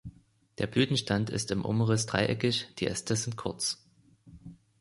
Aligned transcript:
Der 0.57 0.65
Blütenstand 0.65 1.29
ist 1.29 1.51
im 1.51 1.63
Umriss 1.63 2.07
dreieckig, 2.07 2.73
die 2.79 2.87
Äste 2.87 3.15
sind 3.15 3.37
kurz. 3.37 3.85